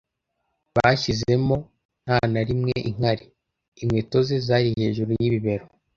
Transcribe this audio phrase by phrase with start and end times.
[0.75, 1.55] bashyizwemo
[2.03, 3.25] nta na rimwe inkari:
[3.81, 5.65] inkweto ze zari hejuru yibibero!